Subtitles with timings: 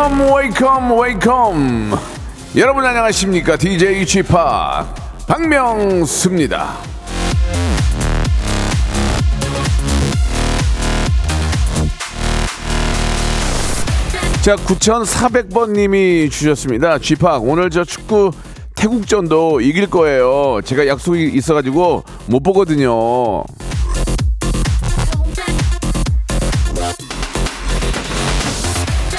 [0.00, 1.98] Welcome welcome welcome
[2.56, 4.34] 여러분 안녕하십니까 DJ 쥐팍
[5.26, 6.78] 박명수입니다.
[14.40, 16.98] 자, 9,400번님이 주셨습니다.
[16.98, 18.30] 쥐팍, 오늘 저 축구
[18.76, 20.62] 태국전도 이길 거예요.
[20.64, 23.44] 제가 약속이 있어가지고 못 보거든요.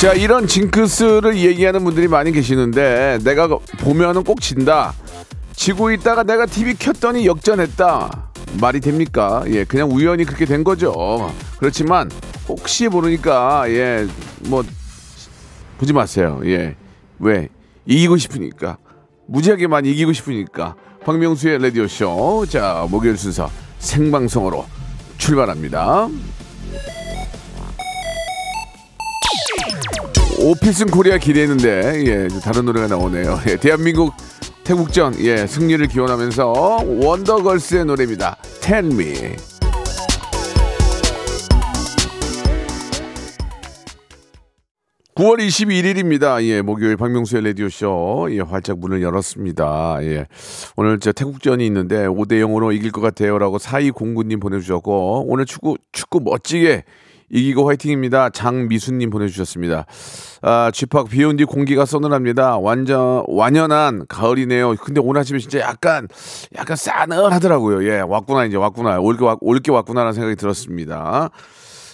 [0.02, 3.48] 자, 이런 징크스를 얘기하는 분들이 많이 계시는데, 내가
[3.82, 4.96] 보면은 꼭 진다.
[5.56, 8.32] 지고 있다가 내가 TV 켰더니 역전했다.
[8.60, 9.44] 말이 됩니까?
[9.46, 11.32] 예, 그냥 우연히 그렇게 된 거죠.
[11.60, 12.10] 그렇지만,
[12.50, 14.08] 혹시 모르니까, 예,
[14.48, 14.64] 뭐,
[15.78, 16.42] 보지 마세요.
[16.46, 16.76] 예.
[17.20, 17.50] 왜?
[17.86, 18.78] 이기고 싶으니까.
[19.28, 20.74] 무지하게만 이기고 싶으니까.
[21.06, 22.48] 박명수의 라디오 쇼.
[22.50, 24.66] 자, 목요일 순서 생방송으로
[25.20, 26.10] 출발합니다.
[30.44, 33.40] 오피슨 코리아 기대했는데, 예, 다른 노래가 나오네요.
[33.48, 34.12] 예, 대한민국
[34.64, 38.38] 태국전, 예, 승리를 기원하면서 원더걸스의 노래입니다.
[38.60, 39.36] Tell me.
[45.14, 46.42] 9월 21일입니다.
[46.46, 48.30] 예, 목요일 박명수의 라디오쇼.
[48.32, 50.00] 예, 활짝 문을 열었습니다.
[50.02, 50.26] 예.
[50.76, 53.38] 오늘 저 태국전이 있는데 5대 0으로 이길 것 같아요.
[53.38, 56.86] 라고 4209님 보내주셨고, 오늘 축구, 축구 멋지게
[57.32, 58.30] 이기고 화이팅입니다.
[58.30, 59.86] 장미수님 보내주셨습니다.
[60.42, 62.58] 아, 쥐팍 비온 뒤 공기가 서늘합니다.
[62.58, 64.76] 완전, 완연한 가을이네요.
[64.76, 66.08] 근데 오늘 아침에 진짜 약간,
[66.58, 67.88] 약간 싸늘하더라고요.
[67.90, 69.00] 예, 왔구나, 이제 왔구나.
[69.00, 71.30] 올게, 왔, 올게 왔구나라는 생각이 들었습니다.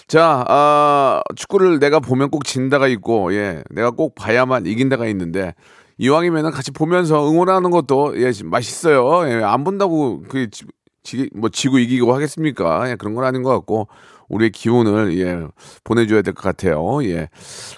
[0.08, 5.54] 자, 아, 축구를 내가 보면 꼭 진다가 있고, 예, 내가 꼭 봐야만 이긴다가 있는데,
[5.98, 9.28] 이왕이면은 같이 보면서 응원하는 것도, 예, 맛있어요.
[9.28, 10.48] 예, 안 본다고, 그,
[11.02, 12.90] 지, 뭐, 지고 이기고 하겠습니까?
[12.90, 13.88] 예, 그런 건 아닌 것 같고,
[14.28, 15.46] 우리의 기운을, 예,
[15.84, 17.02] 보내줘야 될 것 같아요.
[17.04, 17.28] 예.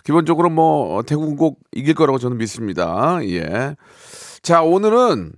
[0.05, 3.19] 기본적으로 뭐, 태국은 꼭 이길 거라고 저는 믿습니다.
[3.25, 3.77] 예.
[4.43, 5.33] 자, 오늘은,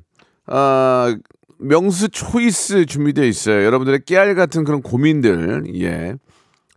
[0.46, 1.14] 아,
[1.58, 3.64] 명수 초이스 준비되어 있어요.
[3.64, 6.16] 여러분들의 깨알 같은 그런 고민들, 예.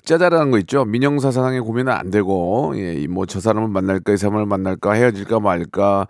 [0.06, 0.86] 짜잘한 거 있죠.
[0.86, 6.08] 민영사상의 고민은 안 되고, 예, 뭐 저 사람을 만날까, 이 사람을 만날까, 헤어질까 말까,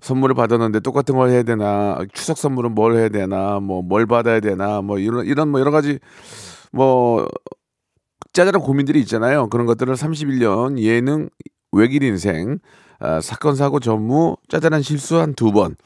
[0.00, 4.80] 선물을 받았는데 똑같은 걸 해야 되나, 추석 선물은 뭘 해야 되나, 뭐 뭘 받아야 되나,
[4.82, 5.98] 뭐 이런 이런 뭐 여러 가지
[6.72, 7.26] 뭐
[8.32, 9.48] 짜잘한 고민들이 있잖아요.
[9.48, 11.28] 그런 것들을 31년 예능
[11.72, 12.58] 외길 인생
[12.98, 15.76] 아, 사건 사고 전무 짜잘한 실수 한 두 번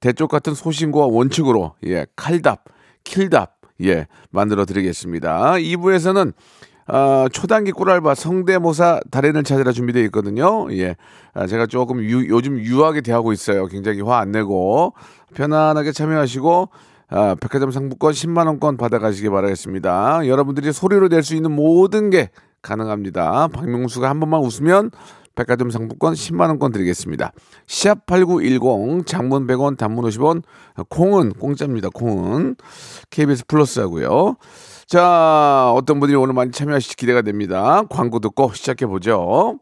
[0.00, 2.64] 대쪽 같은 소신과 원칙으로 예 칼답
[3.04, 5.52] 킬답 예 만들어 드리겠습니다.
[5.54, 6.32] 2부에서는
[6.86, 10.66] 아, 초단기 꿀알바 성대모사 달인을 찾으라 준비되어 있거든요.
[10.76, 10.96] 예.
[11.32, 13.66] 아, 제가 조금 유, 요즘 유하게 대하고 있어요.
[13.66, 14.92] 굉장히 화 안 내고
[15.34, 16.68] 편안하게 참여하시고
[17.10, 20.26] 아, 백화점 상품권 10만 원권 받아가시기 바라겠습니다.
[20.26, 22.30] 여러분들이 소리로 낼 수 있는 모든 게
[22.62, 23.48] 가능합니다.
[23.48, 24.90] 박명수가 한 번만 웃으면
[25.34, 27.32] 백화점 상품권 10만 원권 드리겠습니다.
[27.66, 30.42] 시합 8910 장문 100원 단문 50원
[30.88, 31.88] 콩은 공짜입니다.
[31.92, 32.56] 콩은
[33.10, 34.36] KBS 플러스 하고요.
[34.86, 37.82] 자, 어떤 분들이 오늘 많이 참여하실지 기대가 됩니다.
[37.90, 39.58] 광고 듣고 시작해 보죠.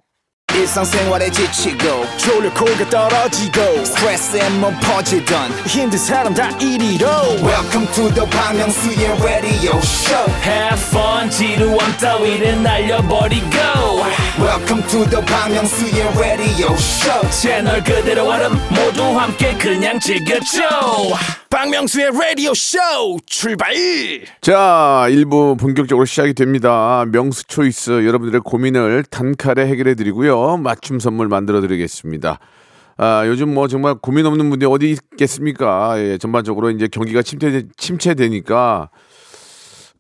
[0.62, 7.06] 일상생활에 지치고, 졸려 코가 떨어지고, 스트레스에 몸 퍼지던, 힘든 사람 다 이리로.
[7.42, 10.30] welcome to the Bang Myung-soo's radio show.
[10.44, 13.56] Have fun 지루함 따위를 날려버리고.
[14.38, 17.30] Welcome to the Bang Myung-soo's radio show.
[17.30, 20.60] 채널 그대로 얼음 모두 함께 그냥 즐겨줘.
[21.50, 22.78] 박명수의 라디오 쇼
[23.26, 23.74] 출발!
[24.41, 27.04] 자 1부 본격적으로 시작이 됩니다.
[27.12, 32.39] 명수 초이스 여러분들의 고민을 단칼에 해결해 드리고요 맞춤 선물 만들어 드리겠습니다
[32.98, 35.94] 아, 요즘 뭐 정말 고민 없는 분들이 어디 있겠습니까?
[35.98, 38.91] 예, 전반적으로 이제 경기가 침체, 침체되니까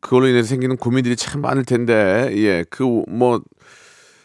[0.00, 3.40] 그걸로 인해서 생기는 고민들이 참 많을 텐데, 예, 그, 뭐,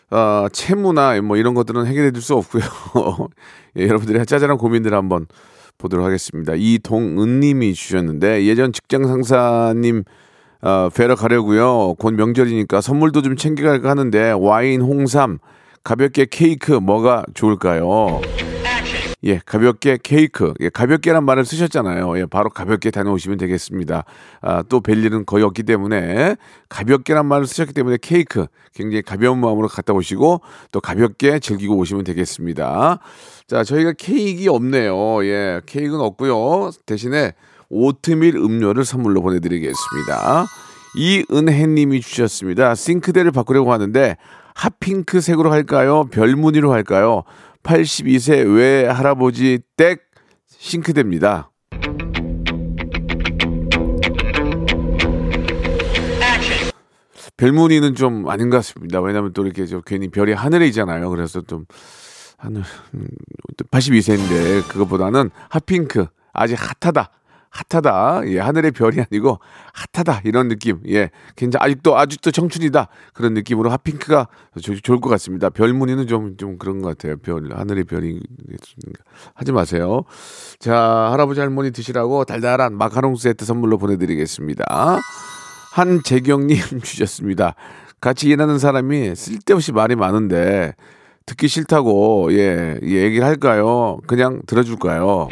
[0.10, 2.62] 아, 채무나 뭐 이런 것들은 해결해 줄 수 없고요.
[3.78, 5.28] 예, 여러분들의 짜잘한 고민들 한번
[5.78, 6.54] 보도록 하겠습니다.
[6.56, 10.04] 이동은 님이 주셨는데, 예전 직장 상사님,
[10.62, 11.94] 어, 뵈러 가려고요.
[12.00, 15.38] 곧 명절이니까 선물도 좀 챙겨갈까 하는데, 와인, 홍삼,
[15.88, 18.20] 가볍게 케이크 뭐가 좋을까요?
[19.24, 20.54] 예, 가볍게 케이크.
[20.60, 22.20] 예, 가볍게란 말을 쓰셨잖아요.
[22.20, 24.04] 예, 바로 가볍게 다녀오시면 되겠습니다.
[24.42, 26.36] 아, 또뵐 일은 거의 없기 때문에
[26.68, 30.42] 가볍게란 말을 쓰셨기 때문에 케이크 굉장히 가벼운 마음으로 갔다 오시고
[30.74, 33.00] 또 가볍게 즐기고 오시면 되겠습니다.
[33.48, 35.24] 자, 저희가 케이크가 없네요.
[35.24, 36.72] 예, 케이크는 없고요.
[36.86, 37.32] 대신에
[37.70, 40.48] 오트밀 음료를 선물로 보내드리겠습니다.
[40.98, 42.76] 이은혜님이 주셨습니다.
[42.76, 44.18] 싱크대를 바꾸려고 하는데
[44.58, 46.06] 핫핑크 색으로 할까요?
[46.06, 47.24] 별무늬로 할까요?
[47.62, 50.02] 82세 외 할아버지 댁
[50.48, 51.52] 싱크대입니다.
[57.38, 59.00] 별무늬는 좀 아닌 것 같습니다.
[59.00, 61.12] 왜냐하면 또 이렇게 저 괜히 별이 하늘에 있잖아요.
[61.12, 61.66] 그래서 좀
[62.40, 62.64] 하늘
[62.96, 63.08] 음,
[63.70, 67.12] 82세인데 그것보다는 핫핑크 아직 핫하다.
[67.50, 68.22] 핫하다.
[68.28, 69.40] 예, 하늘의 별이 아니고
[69.94, 70.22] 핫하다.
[70.26, 70.82] 이런 느낌.
[70.90, 72.88] 예, 괜찮, 아직도, 아직도 청춘이다.
[73.14, 74.28] 그런 느낌으로 핫핑크가
[74.62, 75.50] 조, 좋을 것 같습니다.
[75.50, 77.18] 별 무늬는 좀, 좀 그런 것 같아요.
[77.18, 78.22] 별, 하늘의 별이.
[79.34, 80.04] 하지 마세요.
[80.60, 80.76] 자,
[81.12, 85.00] 할아버지 할머니 드시라고 달달한 마카롱 세트 선물로 보내드리겠습니다.
[85.74, 87.56] 한재경님 주셨습니다.
[88.00, 90.74] 같이 일하는 사람이 쓸데없이 말이 많은데
[91.26, 93.98] 듣기 싫다고 예, 예 얘기를 할까요?
[94.08, 95.28] 그냥 들어줄까요?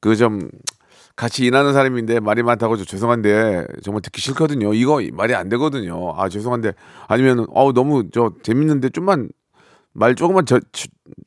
[0.00, 0.48] 그 좀
[1.18, 4.72] 같이 일하는 사람인데 말이 많다고 저 죄송한데 정말 듣기 싫거든요.
[4.72, 6.14] 이거 말이 안 되거든요.
[6.16, 6.74] 아 죄송한데
[7.08, 9.28] 아니면 어 너무 저 재밌는데 좀만
[9.92, 10.60] 말 조금만 저,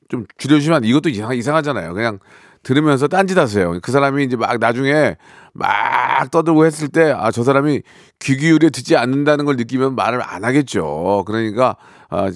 [0.08, 1.94] 좀 줄여주시면 이것도 이상 이상하잖아요.
[1.94, 2.20] 그냥
[2.64, 3.80] 들으면서 딴짓 하세요.
[3.82, 5.18] 그 사람이 이제 막 나중에
[5.54, 7.82] 막 떠들고 했을 때, 아, 저 사람이
[8.20, 11.24] 귀 기울여 듣지 않는다는 걸 느끼면 말을 안 하겠죠.
[11.26, 11.76] 그러니까,
[12.12, 12.30] 아,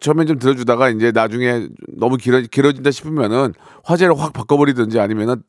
[0.00, 3.54] 처음엔 좀 들어주다가 이제 나중에 너무 길어, 길어진다 싶으면은
[3.84, 5.42] 화제를 확 바꿔버리든지 아니면은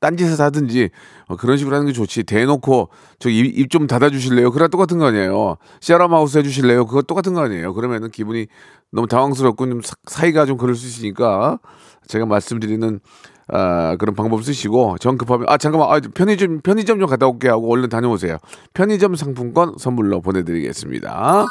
[0.00, 0.90] 딴짓을 하든지
[1.26, 2.22] 어, 그런 식으로 하는 게 좋지.
[2.24, 4.52] 대놓고 저 입 좀 닫아주실래요?
[4.52, 5.56] 그랑 똑같은 거 아니에요.
[5.80, 6.86] 샤라마우스 해주실래요?
[6.86, 7.72] 그거 똑같은 거 아니에요.
[7.74, 8.46] 그러면은 기분이
[8.92, 11.58] 너무 당황스럽고 좀 사이가 좀 그럴 수 있으니까
[12.06, 13.00] 제가 말씀드리는
[13.48, 17.72] 아, 그런 방법 쓰시고 정 급하면 아 잠깐만 아, 편의점 편의점 좀 갔다 올게 하고
[17.72, 18.36] 얼른 다녀오세요.
[18.74, 21.46] 편의점 상품권 선물로 보내드리겠습니다.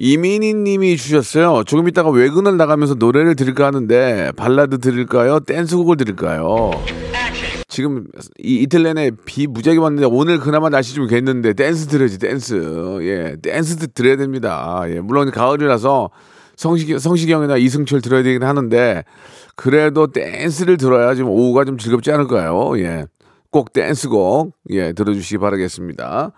[0.00, 1.64] 이민희 님이 주셨어요.
[1.64, 5.40] 조금 있다가 외근을 나가면서 노래를 들을까 하는데 발라드 들을까요?
[5.40, 6.70] 댄스곡을 들을까요?
[7.66, 8.06] 지금
[8.38, 12.98] 이, 이틀 내내 비 무지하게 왔는데 오늘 그나마 날씨 좀 갰는데 댄스 들어야지 댄스.
[13.02, 14.84] 예, 댄스 들어야 됩니다.
[14.86, 16.10] 예, 물론 가을이라서
[16.54, 19.02] 성시경, 성시경이나 이승철 들어야 되긴 하는데
[19.56, 22.78] 그래도 댄스를 들어야 좀 오후가 좀 즐겁지 않을까요?
[22.78, 23.06] 예.
[23.50, 26.32] 꼭 댄스곡 예 들어주시기 바라겠습니다.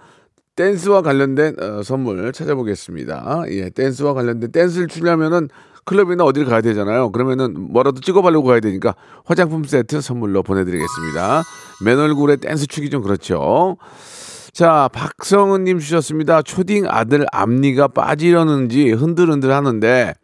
[0.57, 3.45] 댄스와 관련된 어, 선물 찾아보겠습니다.
[3.51, 5.49] 예, 댄스와 관련된 댄스를 추려면은
[5.85, 7.11] 클럽이나 어디를 가야 되잖아요.
[7.11, 8.95] 그러면은 뭐라도 찍어바려고 가야 되니까
[9.25, 11.43] 화장품 세트 선물로 보내드리겠습니다.
[11.85, 13.77] 맨 얼굴에 댄스 추기 좀 그렇죠.
[14.53, 16.43] 자, 박성은님 주셨습니다.
[16.43, 20.15] 초딩 아들 앞니가 빠지려는지 흔들흔들 하는데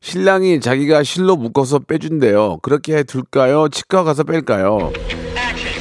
[0.00, 2.58] 신랑이 자기가 실로 묶어서 빼준대요.
[2.62, 3.68] 그렇게 둘까요?
[3.68, 4.92] 치과 가서 뺄까요?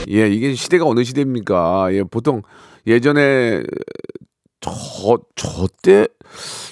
[0.10, 1.90] 예, 이게 시대가 어느 시대입니까?
[1.94, 2.42] 예, 보통
[2.88, 3.64] 예전에
[4.60, 4.72] 저,
[5.36, 6.08] 저 때,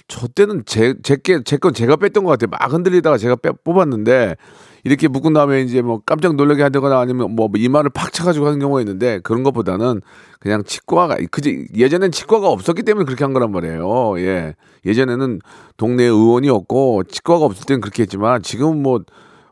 [0.07, 2.49] 저 때는 제, 제게, 제 건 제가 뺐던 것 같아요.
[2.51, 4.35] 막 흔들리다가 제가 빼, 뽑았는데,
[4.83, 8.81] 이렇게 묶은 다음에 이제 뭐 깜짝 놀라게 한다거나 아니면 뭐 이마를 팍 차가지고 하는 경우가
[8.81, 10.01] 있는데, 그런 것보다는
[10.39, 14.19] 그냥 치과가, 그지, 예전엔 치과가 없었기 때문에 그렇게 한 거란 말이에요.
[14.19, 14.55] 예.
[14.85, 15.39] 예전에는
[15.77, 19.01] 동네 의원이었고, 치과가 없을 때는 그렇게 했지만, 지금은 뭐,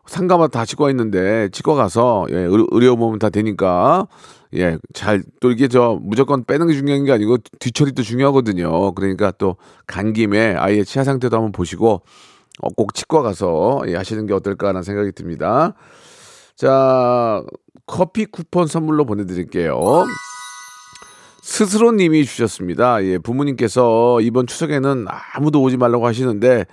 [0.08, 4.08] 상가마다 다 치과 있는데, 치과 가서, 예, 의료 보면 다 되니까,
[4.56, 8.94] 예, 잘, 또 이게 저 무조건 빼는 게 중요한 게 아니고 뒤처리도 중요하거든요.
[8.94, 12.02] 그러니까 또 간 김에 아예 치아 상태도 한번 보시고
[12.62, 15.74] 어, 꼭 치과 가서 예, 하시는 게 어떨까라는 생각이 듭니다.
[16.56, 17.44] 자,
[17.86, 20.06] 커피 쿠폰 선물로 보내드릴게요.
[21.42, 23.04] 스스로 님이 주셨습니다.
[23.04, 26.66] 예, 부모님께서 이번 추석에는 아무도 오지 말라고 하시는데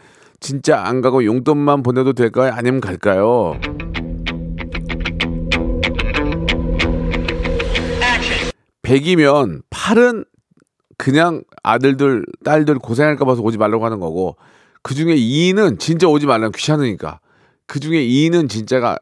[0.45, 2.53] 진짜 안 가고 용돈만 보내도 될까요?
[2.55, 3.59] 아니면 갈까요?
[8.83, 10.27] 100이면 8은
[10.99, 14.37] 그냥 아들들, 딸들 고생할까 봐서 오지 말라고 하는 거고
[14.83, 17.21] 그 중에 2는 진짜 오지 말라고 귀찮으니까
[17.67, 18.99] 그 중에 2는 진짜가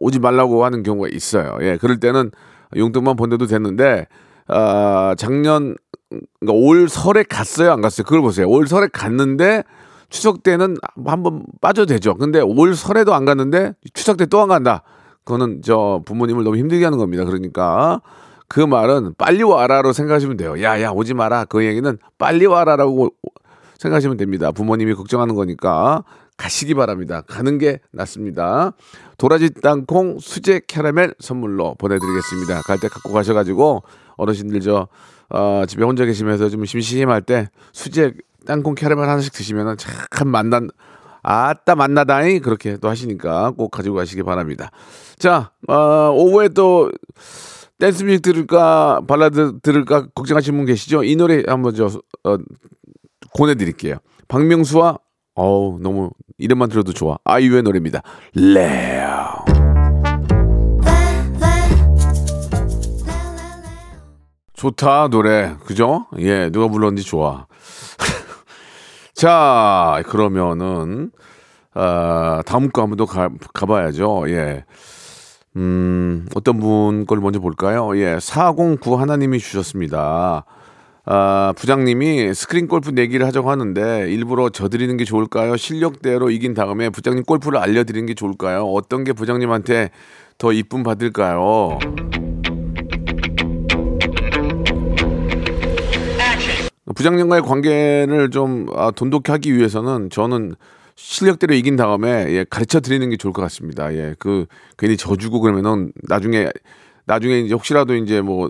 [0.00, 1.58] 오지 말라고 하는 경우가 있어요.
[1.60, 2.32] 예, 그럴 때는
[2.76, 4.08] 용돈만 보내도 됐는데
[4.48, 5.76] 아, 작년
[6.40, 8.04] 그러니까 올 설에 갔어요, 안 갔어요?
[8.04, 8.48] 그걸 보세요.
[8.48, 9.62] 올 설에 갔는데
[10.12, 10.76] 추석 때는
[11.06, 12.14] 한번 빠져도 되죠.
[12.14, 14.82] 근데 올 설에도 안 갔는데 추석 때 또 안 간다.
[15.24, 17.24] 그거는 저 부모님을 너무 힘들게 하는 겁니다.
[17.24, 18.00] 그러니까
[18.46, 20.60] 그 말은 빨리 와라로 생각하시면 돼요.
[20.62, 21.46] 야, 야, 오지 마라.
[21.46, 23.08] 그 얘기는 빨리 와라라고
[23.78, 24.52] 생각하시면 됩니다.
[24.52, 26.04] 부모님이 걱정하는 거니까
[26.36, 27.22] 가시기 바랍니다.
[27.26, 28.72] 가는 게 낫습니다.
[29.16, 32.62] 도라지 땅콩 수제 캐러멜 선물로 보내드리겠습니다.
[32.66, 33.82] 갈 때 갖고 가셔가지고
[34.16, 34.88] 어르신들 저
[35.30, 38.12] 어, 집에 혼자 계시면서 좀 심심할 때 수제
[38.46, 40.68] 땅콩 캐러멜 하나씩 드시면은 참 맛난
[41.22, 44.70] 아따 맛나다니 그렇게 또 하시니까 꼭 가지고 가시기 바랍니다.
[45.18, 46.90] 자, 어, 오후에 또
[47.78, 51.04] 댄스 뮤직 들을까 발라드 들을까 걱정하시는 분 계시죠?
[51.04, 51.86] 이 노래 한번 저
[52.24, 52.36] 어,
[53.36, 53.96] 보내드릴게요.
[54.28, 54.98] 박명수와
[55.34, 58.02] 어우 너무 이름만 들어도 좋아 아이유의 노래입니다.
[58.34, 59.62] 레옹.
[64.54, 66.06] 좋다 노래 그죠?
[66.18, 67.46] 예 누가 불렀는지 좋아.
[69.26, 71.12] 자, 그러면은,
[71.74, 74.24] 아, 다음 거 한번 더 가, 가봐야죠.
[74.30, 74.64] 예.
[75.54, 77.96] 음, 어떤 분 걸 먼저 볼까요?
[77.96, 80.44] 예, 409 하나님이 주셨습니다.
[81.04, 85.56] 아, 부장님이 스크린 골프 내기를 하자고 하는데 일부러 져드리는 게 좋을까요?
[85.56, 88.64] 실력대로 이긴 다음에 부장님 골프를 알려드리는 게 좋을까요?
[88.64, 89.90] 어떤 게 부장님한테
[90.36, 91.78] 더 이쁨 받을까요?
[96.94, 100.54] 부장님과의 관계를 좀 아, 돈독히 하기 위해서는 저는
[100.96, 103.94] 실력대로 이긴 다음에 예, 가르쳐 드리는 게 좋을 것 같습니다.
[103.94, 104.46] 예, 그
[104.78, 106.50] 괜히 져주고 그러면은 나중에
[107.06, 108.48] 나중에 이제 혹시라도 이제 뭐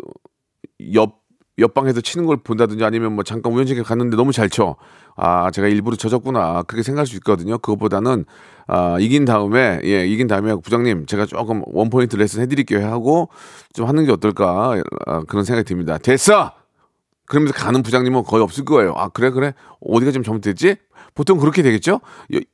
[0.95, 1.21] 옆
[1.59, 4.77] 옆방에서 치는 걸 본다든지 아니면 뭐 잠깐 우연찮게 갔는데 너무 잘 쳐.
[5.17, 6.62] 아, 제가 일부러 져줬구나.
[6.62, 7.59] 그렇게 생각할 수 있거든요.
[7.59, 8.25] 그것보다는
[8.67, 13.29] 아, 이긴 다음에 예, 이긴 다음에 부장님 제가 조금 원 포인트 레슨 해 드릴게요 하고
[13.75, 15.99] 좀 하는 게 어떨까 아, 그런 생각이 듭니다.
[15.99, 16.62] 됐어.
[17.33, 18.93] 그러면서 가는 부장님은 거의 없을 거예요.
[18.95, 20.77] 아 그래 그래 어디가 좀 잘못됐지?
[21.15, 22.01] 보통 그렇게 되겠죠?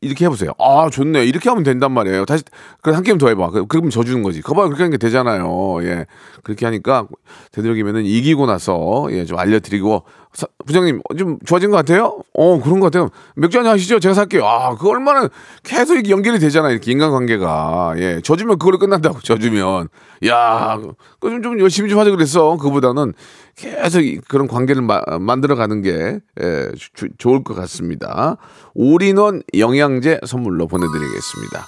[0.01, 0.53] 이렇게 해보세요.
[0.59, 1.25] 아, 좋네.
[1.25, 2.25] 이렇게 하면 된단 말이에요.
[2.25, 2.45] 다시,
[2.83, 3.51] 그럼 한 게임 더 해봐.
[3.69, 4.41] 그러면 져주는 거지.
[4.41, 5.79] 그거 봐, 그렇게 하는 게 되잖아요.
[5.85, 6.07] 예.
[6.43, 7.07] 그렇게 하니까,
[7.53, 12.21] 되도록이면은 이기고 나서, 예, 좀 알려드리고, 사, 부장님, 좀 좋아진 것 같아요?
[12.35, 13.09] 어, 그런 것 같아요.
[13.35, 13.99] 맥주 한잔 하시죠?
[13.99, 14.45] 제가 살게요.
[14.45, 15.29] 아, 그 얼마나
[15.63, 16.73] 계속 이렇게 연결이 되잖아요.
[16.73, 17.95] 이렇게 인간관계가.
[17.99, 18.21] 예.
[18.23, 19.89] 져주면 그걸로 끝난다고, 져주면.
[20.27, 20.79] 야,
[21.21, 22.57] 그좀 좀 열심히 좀 하자 그랬어.
[22.57, 23.15] 그보다는
[23.57, 28.28] 계속 그런 관계를 마, 만들어 가는 게, 예, 주, 좋을 것 같습니다.
[28.75, 31.65] 올인원 영양제 선물로 보내드리겠습니다.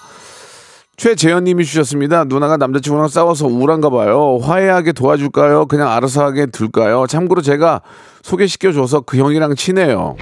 [0.96, 2.24] 최재현님이 주셨습니다.
[2.24, 4.38] 누나가 남자친구랑 싸워서 우울한가 봐요.
[4.42, 5.64] 화해하게 도와줄까요?
[5.64, 7.06] 그냥 알아서 하게 둘까요?
[7.06, 7.80] 참고로 제가
[8.22, 10.16] 소개시켜줘서 그 형이랑 친해요.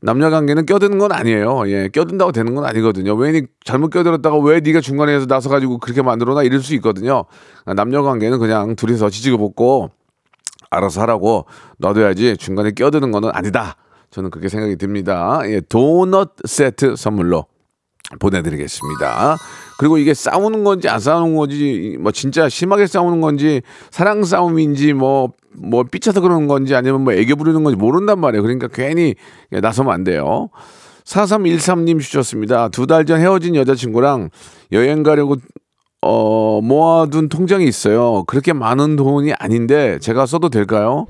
[0.00, 1.68] 남녀 관계는 껴드는 건 아니에요.
[1.70, 3.14] 예, 껴든다고 되는 건 아니거든요.
[3.14, 7.24] 왜 잘못 껴들었다가 왜 네가 중간에서 나서 가지고 그렇게 만들어놔 이럴 수 있거든요.
[7.76, 9.90] 남녀 관계는 그냥 둘이서 지지고 볶고
[10.70, 11.46] 알아서 하라고
[11.78, 13.76] 놔둬야지 중간에 껴드는 거는 아니다.
[14.10, 15.40] 저는 그렇게 생각이 듭니다.
[15.44, 17.46] 예, 도넛 세트 선물로
[18.20, 19.36] 보내드리겠습니다.
[19.78, 23.60] 그리고 이게 싸우는 건지 안 싸우는 건지 뭐 진짜 심하게 싸우는 건지
[23.90, 28.42] 사랑 싸움인지 뭐뭐 뭐 삐쳐서 그러는 건지 아니면 뭐 애교 부리는 건지 모른단 말이에요.
[28.42, 29.14] 그러니까 괜히
[29.50, 30.48] 나서면 안 돼요.
[31.04, 32.68] 4313님 주셨습니다.
[32.70, 34.30] 두 달 전 헤어진 여자친구랑
[34.72, 35.36] 여행 가려고
[36.00, 38.24] 어 모아둔 통장이 있어요.
[38.26, 41.06] 그렇게 많은 돈이 아닌데 제가 써도 될까요?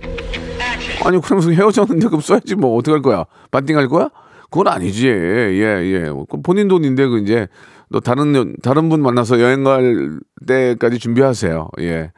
[1.04, 3.24] 아니 그러면서 헤어졌는데 그럼 써야지 뭐 어떡할 거야?
[3.50, 4.10] 반띵할 거야?
[4.50, 5.08] 그건 아니지.
[5.08, 6.12] 예, 예.
[6.42, 7.48] 본인 돈인데 그 이제
[7.90, 11.68] 너 다른 다른 분 만나서 여행 갈 때까지 준비하세요.
[11.80, 12.12] 예.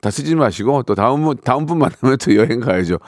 [0.00, 2.98] 다 쓰지 마시고 또 다음 다음 분 만나면 또 여행 가야죠.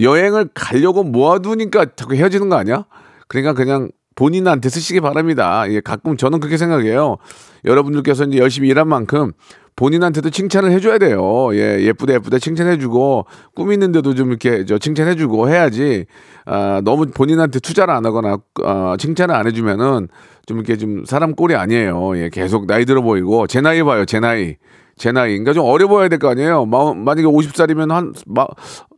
[0.00, 2.84] 여행을 가려고 모아두니까 자꾸 헤어지는 거 아니야?
[3.28, 5.64] 그러니까 그냥 본인한테 쓰시기 바랍니다.
[5.68, 7.16] 예, 가끔 저는 그렇게 생각해요.
[7.64, 9.32] 여러분들께서 이제 열심히 일한 만큼
[9.76, 11.50] 본인한테도 칭찬을 해줘야 돼요.
[11.54, 16.06] 예, 예쁘다, 예쁘다 칭찬해주고, 꿈 있는데도 좀 이렇게 저 칭찬해주고 해야지,
[16.46, 20.08] 아, 너무 본인한테 투자를 안 하거나, 아, 칭찬을 안 해주면은
[20.46, 22.16] 좀 이렇게 좀 사람 꼴이 아니에요.
[22.18, 24.56] 예, 계속 나이 들어 보이고, 제 나이 봐요, 제 나이.
[24.96, 25.32] 제 나이.
[25.32, 26.64] 그러니까 좀 어려 보여야 될 거 아니에요.
[26.64, 28.46] 마, 만약에 50살이면 한, 마,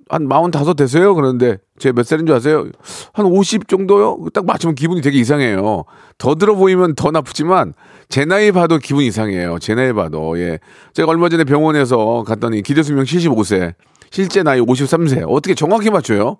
[0.08, 1.14] 한 마흔 다섯 되세요?
[1.14, 2.66] 그런데 제 몇 살인 줄 아세요?
[3.14, 4.26] 한50 정도요?
[4.32, 5.84] 딱 맞추면 기분이 되게 이상해요.
[6.18, 7.74] 더 들어 보이면 더 나쁘지만
[8.08, 9.58] 제 나이 봐도 기분 이상해요.
[9.60, 10.38] 제 나이 봐도.
[10.40, 10.58] 예.
[10.94, 13.74] 제가 얼마 전에 병원에서 갔더니 기대수명 75세,
[14.10, 15.24] 실제 나이 53세.
[15.28, 16.38] 어떻게 정확히 맞춰요?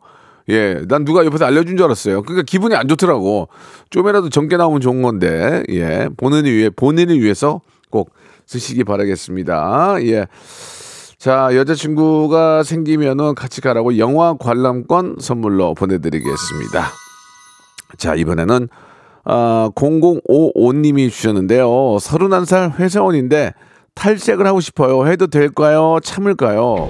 [0.50, 2.22] 예, 난 누가 옆에서 알려준 줄 알았어요.
[2.22, 3.48] 그러니까 기분이 안 좋더라고.
[3.90, 7.60] 좀이라도 젊게 나오면 좋은 건데, 예, 본인을 위해, 본인을 위해서
[7.90, 8.12] 꼭
[8.46, 9.96] 쓰시기 바라겠습니다.
[10.04, 10.26] 예.
[11.18, 16.92] 자, 여자친구가 생기면은 같이 가라고 영화 관람권 선물로 보내드리겠습니다.
[17.96, 18.68] 자, 이번에는,
[19.24, 21.66] 아, 0055님이 주셨는데요.
[21.66, 23.52] 31살 회사원인데
[23.94, 25.08] 탈색을 하고 싶어요.
[25.08, 25.98] 해도 될까요?
[26.04, 26.88] 참을까요?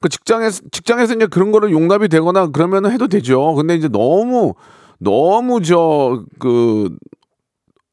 [0.00, 3.54] 그 직장에서, 직장에서 이제 그런 거를 용납이 되거나 그러면 해도 되죠.
[3.54, 4.54] 근데 이제 너무,
[4.98, 6.90] 너무 저, 그,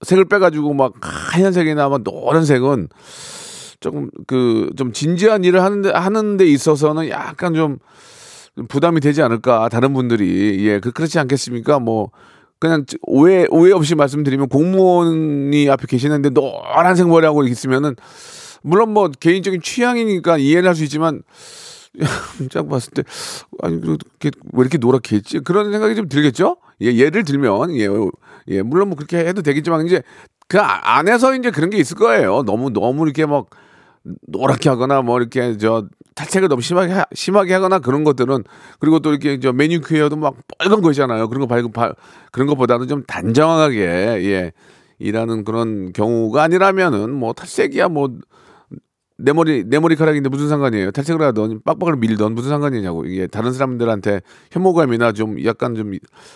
[0.02, 2.88] 색을 빼가지고 막 하얀색이나 막 노란색은
[3.80, 7.78] 조금 그 좀 진지한 일을 하는데 하는 데 있어서는 약간 좀
[8.68, 9.70] 부담이 되지 않을까.
[9.70, 10.66] 다른 분들이.
[10.68, 11.80] 예 그, 그렇지 않겠습니까?
[11.80, 12.12] 뭐
[12.60, 17.96] 그냥 오해 오해 없이 말씀드리면 공무원이 앞에 계시는데 노란색 머리하고 있으면은
[18.62, 21.22] 물론 뭐 개인적인 취향이니까 이해는 할수 있지만
[22.54, 23.04] 딱 봤을 때
[23.64, 25.40] 아니 그렇게 왜 이렇게 노랗게 했지?
[25.40, 26.58] 그런 생각이 좀 들겠죠?
[26.82, 27.88] 예 예를 들면 예,
[28.50, 30.04] 예 물론 뭐 그렇게 해도 되겠지만 이제
[30.50, 32.44] 그 아, 안에서 이제 그런 게 있을 거예요.
[32.44, 33.48] 너무 너무 이렇게 막
[34.28, 38.44] 노랗게 하거나 뭐 이렇게 저 탈색을 너무 심하게 하, 심하게 하거나 그런 것들은
[38.80, 41.28] 그리고 또 이렇게 저 매니큐어도 막 빨간 거 있잖아요.
[41.30, 41.72] 그런 거 밝은
[42.32, 44.52] 그런 것보다는 좀 단정하게 예
[45.00, 48.10] 일하는 그런 경우가 아니라면은 뭐 탈색이야 뭐
[49.22, 50.92] 내 머리 내 머리카락인데 무슨 상관이에요?
[50.92, 55.92] 탈색을 하던 빡빡을 밀던 무슨 상관이냐고 이게 다른 사람들한테 혐오감이나 좀 약간 좀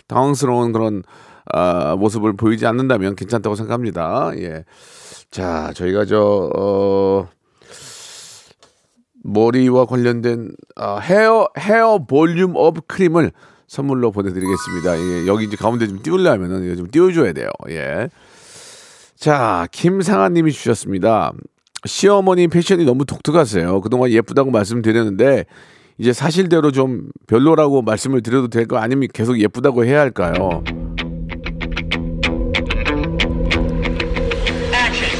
[0.07, 1.03] 당황스러운 그런
[1.51, 4.31] 아, 모습을 보이지 않는다면 괜찮다고 생각합니다.
[4.37, 4.65] 예.
[5.31, 7.29] 자, 저희가 저 어,
[9.23, 13.31] 머리와 관련된 아, 헤어 헤어 volume up 크림을
[13.67, 14.99] 선물로 보내드리겠습니다.
[14.99, 17.47] 예, 여기 이제 가운데 좀 띄우려면은 좀 띄워줘야 돼요.
[17.69, 18.09] 예.
[19.15, 21.31] 자, 김상아님이 주셨습니다.
[21.85, 23.81] 시어머니 패션이 너무 독특하세요.
[23.81, 25.45] 그동안 예쁘다고 말씀드렸는데
[25.97, 30.63] 이제 사실대로 좀 별로라고 말씀을 드려도 될까 아니면 계속 예쁘다고 해야 할까요?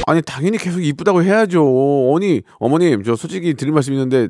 [0.06, 1.62] 아니 당연히 계속 이쁘다고 해야죠.
[2.16, 4.28] 아니 어머님 저 솔직히 드릴 말씀 있는데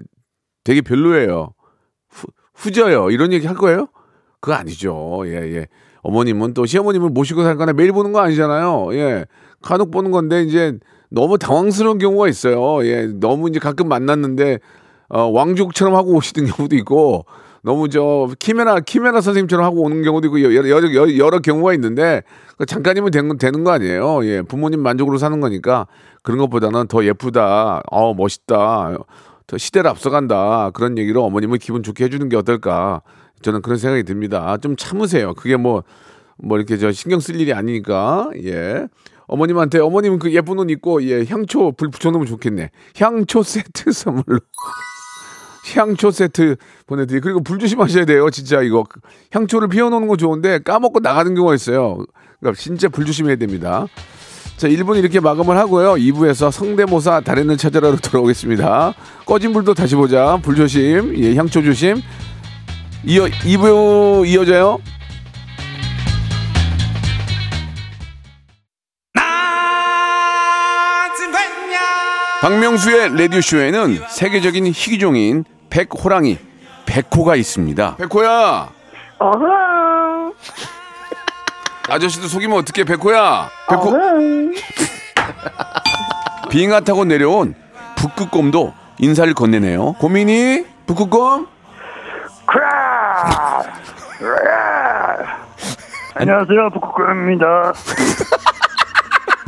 [0.63, 1.53] 되게 별로예요.
[2.09, 3.11] 후, 후져요.
[3.11, 3.89] 이런 얘기 할 거예요?
[4.41, 5.23] 그거 아니죠.
[5.27, 5.67] 예 예.
[6.03, 8.95] 어머님은 또 시어머님을 모시고 살거나 매일 보는 거 아니잖아요.
[8.95, 9.25] 예.
[9.63, 10.79] 간혹 보는 건데 이제
[11.11, 12.85] 너무 당황스러운 경우가 있어요.
[12.87, 13.07] 예.
[13.07, 14.59] 너무 이제 가끔 만났는데
[15.09, 17.25] 어, 왕족처럼 하고 오시는 경우도 있고
[17.65, 22.23] 너무 저 키메라 키메라 선생님처럼 하고 오는 경우도 있고 여러 여러, 여러, 경우가 있는데
[22.59, 24.23] 그 잠깐이면 되는, 되는 거 아니에요.
[24.27, 25.87] 예, 부모님 만족으로 사는 거니까
[26.23, 28.99] 그런 것보다는 더 예쁘다, 어 멋있다,
[29.47, 33.01] 더 시대를 앞서간다 그런 얘기로 어머님을 기분 좋게 해주는 게 어떨까
[33.41, 34.59] 저는 그런 생각이 듭니다.
[34.59, 35.33] 좀 참으세요.
[35.33, 35.85] 그게 뭐뭐
[36.37, 38.87] 뭐 이렇게 저 신경 쓸 일이 아니니까 예.
[39.27, 42.71] 어머님한테 어머님은 그 예쁜 옷 입고 예 향초 불 붙여놓으면 좋겠네.
[42.99, 44.41] 향초 세트 선물로.
[45.73, 46.57] 향초 세트
[46.87, 48.31] 보내드리 그리고 불 조심하셔야 돼요.
[48.31, 48.85] 진짜 이거
[49.33, 52.05] 향초를 피워놓는 거 좋은데 까먹고 나가는 경우가 있어요.
[52.41, 53.87] 그러니까 진짜 불 조심해야 됩니다.
[54.57, 55.95] 자 1분 이렇게 마감을 하고요.
[55.95, 58.95] 2부에서 성대모사 달인을 찾아라로 돌아오겠습니다.
[59.27, 60.39] 꺼진 불도 다시 보자.
[60.43, 61.17] 불 조심.
[61.17, 62.01] 예 향초 조심.
[63.05, 64.79] 이어 2부 이어져요.
[72.45, 76.39] 박명수의 라디오쇼에는 세계적인 희귀종인 백호랑이
[76.87, 77.97] 백호가 있습니다.
[77.97, 78.69] 백호야.
[79.19, 80.33] 어흥.
[81.89, 83.51] 아저씨도 속이면 어떻게 백호야?
[83.69, 83.91] 백호.
[86.49, 87.57] 빙하 타고 내려온
[87.97, 89.95] 북극곰도 인사를 건네네요.
[89.95, 91.49] 고민이 북극곰?
[96.15, 97.73] 안녕하세요, 북극곰입니다.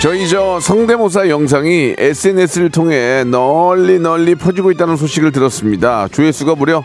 [0.00, 6.08] 저희 저 성대모사 영상이 SNS를 통해 널리 널리 퍼지고 있다는 소식을 들었습니다.
[6.08, 6.82] 조회수가 무려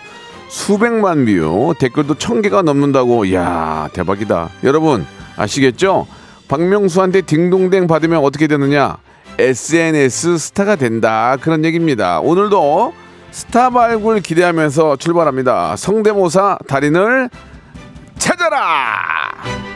[0.50, 3.24] 수백만 뷰, 댓글도 천 개가 넘는다고.
[3.24, 4.50] 이야, 대박이다.
[4.66, 5.06] 여러분,
[5.38, 6.08] 아시겠죠?
[6.50, 8.98] 박명수한테 딩동댕 받으면 어떻게 되느냐?
[9.40, 11.38] SNS 스타가 된다.
[11.40, 12.20] 그런 얘기입니다.
[12.20, 12.94] 오늘도
[13.32, 15.78] 스타 발굴 기대하면서 출발합니다.
[15.78, 17.30] 성대모사 달인을
[18.18, 19.75] 찾아라!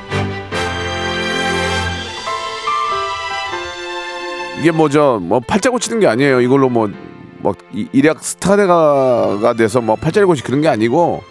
[4.59, 5.19] 이게 뭐죠?
[5.21, 6.41] 뭐 팔자 고 치는 게 아니에요.
[6.41, 6.89] 이걸로 뭐,
[7.37, 7.53] 뭐
[7.93, 11.21] 일약 스타가 돼서 뭐 팔자를 고치 그런 게 아니고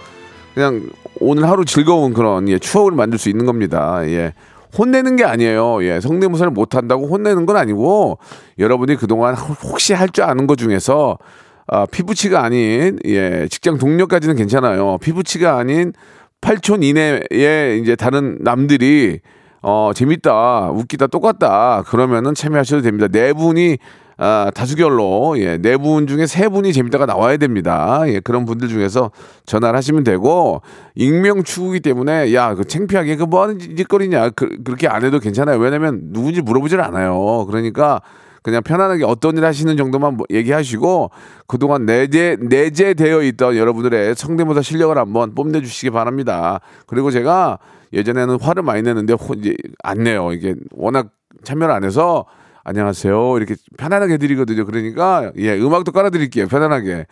[0.54, 0.88] 그냥
[1.20, 4.00] 오늘 하루 즐거운 그런 예, 추억을 만들 수 있는 겁니다.
[4.06, 4.32] 예.
[4.78, 5.84] 혼내는 게 아니에요.
[5.84, 6.00] 예.
[6.00, 8.18] 성대모사를 못 한다고 혼내는 건 아니고
[8.58, 11.18] 여러분이 그동안 혹시 할 줄 아는 것 중에서
[11.66, 14.96] 아, 피부치가 아닌 예, 직장 동료까지는 괜찮아요.
[15.02, 15.92] 피부치가 아닌
[16.40, 19.20] 8촌 이내에 이제 다른 남들이
[19.62, 21.82] 어, 재밌다, 웃기다, 똑같다.
[21.86, 23.08] 그러면은 참여하셔도 됩니다.
[23.08, 23.78] 네 분이
[24.20, 28.02] 아, 다수결로 예, 네 분 중에 세 분이 재밌다가 나와야 됩니다.
[28.06, 29.12] 예, 그런 분들 중에서
[29.46, 30.60] 전화를 하시면 되고
[30.96, 35.58] 익명 추구기 때문에 야, 그 창피하게 그 뭐 하는 짓거리냐 그, 그렇게 안 해도 괜찮아요.
[35.58, 37.44] 왜냐면 누군지 물어보질 않아요.
[37.46, 38.00] 그러니까
[38.42, 41.10] 그냥 편안하게 어떤 일 하시는 정도만 뭐 얘기하시고
[41.46, 46.60] 그동안 내재 내재되어 있던 여러분들의 성대모사 실력을 한번 뽐내 주시기 바랍니다.
[46.86, 47.58] 그리고 제가
[47.92, 50.32] 예전에는 화를 많이 내는데 이제 안 내요.
[50.32, 51.10] 이게 워낙
[51.44, 52.26] 참여를 안 해서
[52.64, 54.64] 안녕하세요 이렇게 편안하게 해드리거든요.
[54.66, 56.48] 그러니까 예 음악도 깔아드릴게요.
[56.48, 57.06] 편안하게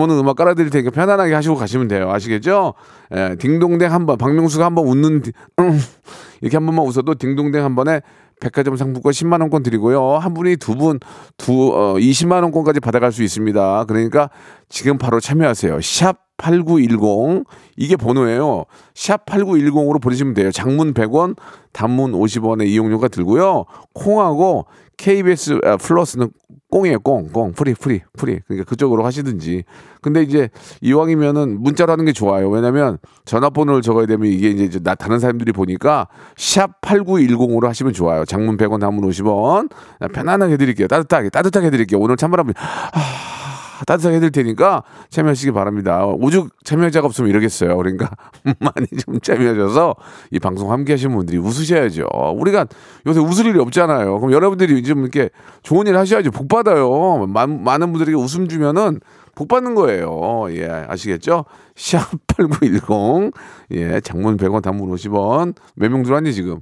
[0.00, 2.10] 오는 음악 깔아드릴 테니까 편안하게 하시고 가시면 돼요.
[2.10, 2.74] 아시겠죠?
[3.14, 5.22] 예, 딩동댕 한 번, 박명수가 한 번 웃는,
[6.40, 8.00] 이렇게 한 번만 웃어도 딩동댕 한 번에
[8.40, 10.14] 백화점 상품권 10만 원권 드리고요.
[10.14, 11.00] 한 분이 두 분,
[11.36, 13.84] 두, 어, 20만 원권까지 받아갈 수 있습니다.
[13.88, 14.30] 그러니까
[14.68, 15.80] 지금 바로 참여하세요.
[15.82, 17.44] 샵 8910.
[17.76, 18.64] 이게 번호예요.
[18.94, 20.50] 샵 8910으로 보내시면 돼요.
[20.50, 21.36] 장문 100원,
[21.72, 23.66] 단문 50원의 이용료가 들고요.
[23.92, 26.30] 콩하고 KBS 아, 플러스는
[26.70, 28.40] 꽁이에요, 꽁, 꽁, free, free, free.
[28.46, 29.64] 그러니까 그쪽으로 하시든지.
[30.02, 30.50] 근데 이제
[30.82, 32.50] 이왕이면은 문자로 하는 게 좋아요.
[32.50, 38.24] 왜냐면 전화번호를 적어야 되면 이게 이제 나 다른 사람들이 보니까 샵 8910으로 하시면 좋아요.
[38.24, 39.70] 장문 100원, 단문 50원.
[40.12, 40.88] 편안하게 해드릴게요.
[40.88, 42.00] 따뜻하게, 따뜻하게 해드릴게요.
[42.00, 43.37] 오늘 찬바람, 아,
[43.86, 46.04] 따뜻하게 해드릴 테니까 참여하시기 바랍니다.
[46.06, 47.76] 오죽 참여자가 없으면 이러겠어요.
[47.76, 48.10] 그러니까
[48.60, 49.94] 많이 좀 참여하셔서
[50.32, 52.06] 이 방송 함께 하시는 분들이 웃으셔야죠.
[52.36, 52.66] 우리가
[53.06, 54.18] 요새 웃을 일이 없잖아요.
[54.20, 55.30] 그럼 여러분들이 좀 이렇게
[55.62, 56.30] 좋은 일 하셔야죠.
[56.30, 57.26] 복 받아요.
[57.26, 59.00] 많, 많은 분들에게 웃음 주면은
[59.34, 60.46] 복 받는 거예요.
[60.50, 61.44] 예, 아시겠죠?
[61.76, 63.32] 샵8910.
[63.72, 65.54] 예, 장문 100원, 단문 50원.
[65.76, 66.60] 몇 명 들어왔니, 지금?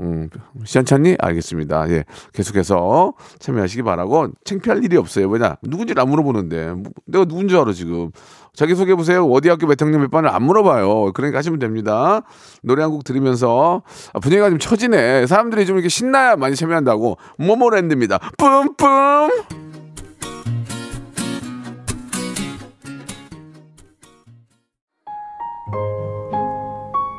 [0.00, 0.28] 음,
[0.64, 1.16] 시원찮니?
[1.20, 1.88] 알겠습니다.
[1.90, 2.04] 예.
[2.32, 5.28] 계속해서 참여하시기 바라고 창피할 일이 없어요.
[5.28, 5.56] 왜냐?
[5.62, 6.72] 누군지를 안 물어보는데.
[6.72, 8.10] 뭐, 내가 누군지 알아, 지금.
[8.54, 9.24] 자기소개해 보세요.
[9.26, 11.12] 어디 학교 몇 학년 몇 반을 안 물어봐요.
[11.12, 12.22] 그러니까 하시면 됩니다.
[12.62, 15.26] 노래 한 곡 들으면서 아, 분위기가 좀 처지네.
[15.26, 17.16] 사람들이 좀 이렇게 신나야 많이 참여한다고.
[17.38, 18.18] 모모랜드입니다.
[18.36, 19.30] 뿜뿜!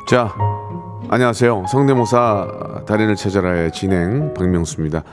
[0.08, 0.32] 자,
[1.10, 1.66] 안녕하세요.
[1.68, 5.04] 성대모사 달인을 찾아라의 진행 박명수입니다.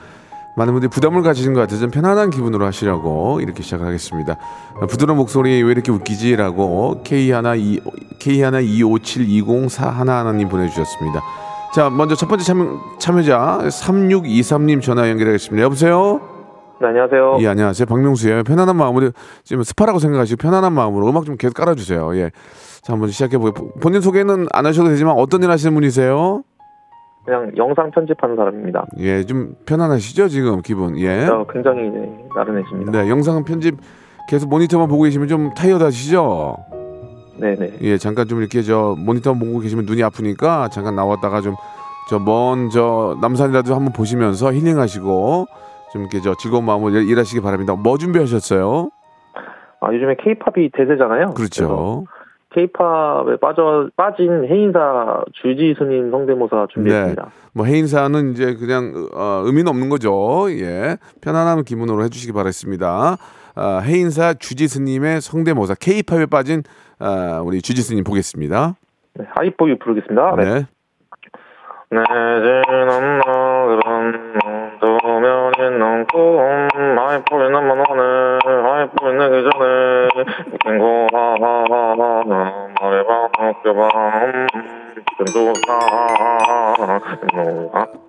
[0.57, 4.37] 많은 분들이 부담을 가지신 것 같아서 좀 편안한 기분으로 하시라고 이렇게 시작을 하겠습니다.
[4.89, 7.81] 부드러운 목소리 왜 이렇게 웃기지라고 K1
[8.19, 11.21] K1 25720 하나님 보내주셨습니다.
[11.73, 15.63] 자, 먼저 첫 번째 참여, 참여자 3623님 전화 연결하겠습니다.
[15.63, 16.21] 여보세요?
[16.81, 17.37] 네, 안녕하세요.
[17.39, 17.85] 예, 안녕하세요.
[17.87, 18.43] 박명수예요.
[18.43, 19.11] 편안한 마음으로
[19.43, 22.15] 지금 스파라고 생각하시고 편안한 마음으로 음악 좀 계속 깔아주세요.
[22.17, 22.31] 예.
[22.83, 26.43] 자, 한번 시작해 보겠 본인 소개는 안 하셔도 되지만 어떤 일 하시는 분이세요?
[27.25, 28.85] 그냥 영상 편집하는 사람입니다.
[28.99, 30.97] 예, 좀 편안하시죠 지금 기분.
[30.97, 31.25] 예.
[31.25, 32.91] 저 굉장히 네, 나른해집니다.
[32.91, 33.77] 네, 영상 편집
[34.27, 36.57] 계속 모니터만 보고 계시면 좀 타이어드하시죠?
[37.39, 37.77] 네네.
[37.81, 41.55] 예, 잠깐 좀 이렇게 저 모니터 보고 계시면 눈이 아프니까 잠깐 나왔다가 좀
[42.09, 45.45] 저 먼저 남산이라도 한번 보시면서 힐링하시고
[45.93, 47.75] 좀 이렇게 저 즐거운 마음으로 일- 일하시기 바랍니다.
[47.75, 48.89] 뭐 준비하셨어요?
[49.79, 51.33] 아 요즘에 케이팝이 대세잖아요.
[51.33, 52.03] 그렇죠.
[52.53, 57.31] 케이팝에 빠져 빠진 해인사 주지 스님 성대모사 준비했습니다.
[57.53, 60.47] 뭐 해인사는 이제 그냥 어, 의미는 없는 거죠.
[60.49, 63.17] 예, 편안한 기분으로 해주시기 바라겠습니다.
[63.55, 66.63] 아, 해인사 주지 스님의 성대모사 K-팝에 빠진
[66.99, 68.75] 아, 우리 주지 스님 보겠습니다.
[69.15, 70.35] 네, 하이포유 부르겠습니다.
[70.37, 70.65] 네.
[71.93, 71.99] 네.
[72.41, 72.61] 내
[75.57, 76.39] 너그런 도면이 넘고
[77.01, 80.09] 하이포유 넘어 너네 하이포유 내기 전에
[80.63, 82.23] 친구 하하하하
[82.81, 83.29] 말해봐
[85.17, 85.79] kendu사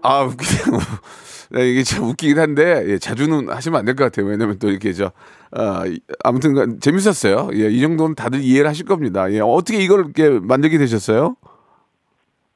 [0.02, 0.78] 아 웃기네요.
[1.52, 4.26] 네, 이게 참 웃기긴 한데 예, 자주는 하시면 안 될 것 같아요.
[4.26, 5.12] 왜냐면 또 이렇게 저
[5.52, 7.50] 아, 이- 아무튼 재밌었어요.
[7.54, 9.30] 예, 이 정도는 다들 이해를 하실 겁니다.
[9.32, 11.36] 예, 어떻게 이걸 이렇게 만들게 되셨어요?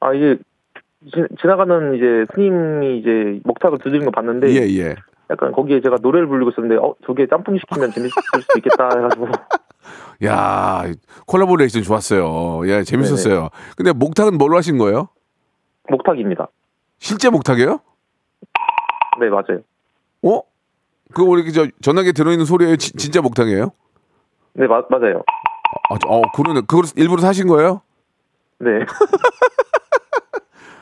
[0.01, 0.37] 아 이게
[1.05, 4.95] 지, 지나가는 이제 스님이 이제 목탁을 두드리는 거 봤는데 예, 예.
[5.29, 8.09] 약간 거기에 제가 노래를 부르고 있었는데 어 저게 짬뽕 시키면 재밌을
[8.41, 9.27] 수도 있겠다 해가지고
[10.25, 10.83] 야
[11.27, 12.67] 콜라보레이션 좋았어요.
[12.67, 13.49] 예, 재밌었어요.
[13.77, 15.07] 근데 목탁은 뭘로 하신 거예요?
[15.89, 16.47] 목탁입니다.
[16.97, 17.79] 실제 목탁이에요?
[19.21, 19.61] 네 맞아요.
[20.23, 20.41] 어?
[21.13, 23.71] 그거 이렇게 저 전화기 들어있는 소리에 지- 진짜 목탁이에요?
[24.53, 25.23] 네 마, 맞아요.
[25.89, 26.61] 아, 저- 어, 그러네.
[26.67, 27.81] 그걸 일부러 사신 거예요?
[28.59, 28.69] 네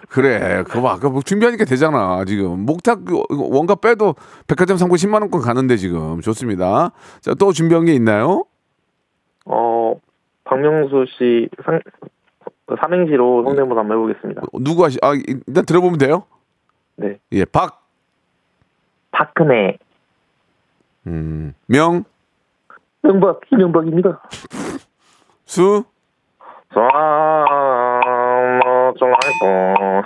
[0.10, 0.64] 그래.
[0.64, 0.94] 그거 봐.
[0.94, 2.24] 아까 뭐 준비하니까 되잖아.
[2.26, 4.16] 지금 목탁 그 원가 빼도
[4.48, 6.92] 백화점 상품 10만 원권 가는데 지금 좋습니다.
[7.22, 8.46] 자, 또 준비한 게 있나요?
[9.46, 9.96] 어
[10.46, 11.80] 박명수 씨 상,
[12.80, 14.42] 삼행시로 성대모사 한번 해보겠습니다.
[14.62, 14.98] 누구 하시?
[15.02, 16.24] 아, 일단 들어보면 돼요.
[16.96, 17.86] 네 예, 박,
[19.12, 19.78] 박근혜
[21.06, 22.04] 음, 명,
[23.02, 24.22] 명박 이명박입니다.
[25.46, 25.84] 수,
[28.98, 30.04] 좀 알고